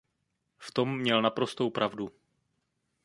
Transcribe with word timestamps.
V 0.57 0.71
tom 0.71 0.97
měl 0.99 1.21
naprostou 1.21 1.69
pravdu. 1.69 2.11